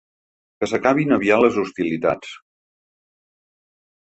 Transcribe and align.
Que 0.61 0.69
s’acabin 0.71 1.13
aviat 1.17 1.43
les 1.43 1.59
hostilitats! 1.65 2.33